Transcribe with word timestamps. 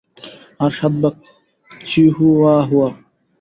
আর 0.59 0.71
সাত 0.77 0.93
ভাগ 1.01 1.15
চিহুয়াহুয়া। 1.81 2.89